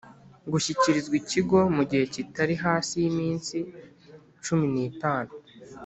[0.51, 3.57] Gushyikirizwa ikigo mu gihe kitari hasi y iminsi
[4.43, 5.31] cumi n itanu